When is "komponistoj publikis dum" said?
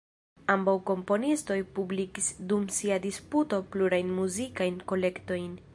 0.89-2.67